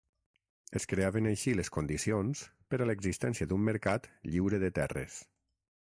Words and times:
Es 0.79 0.87
creaven 0.93 1.27
així 1.31 1.53
les 1.59 1.69
condicions 1.75 2.41
per 2.73 2.81
a 2.85 2.89
l'existència 2.91 3.51
d'un 3.53 3.65
mercat 3.71 4.09
lliure 4.31 4.63
de 4.65 4.77
terres. 4.81 5.25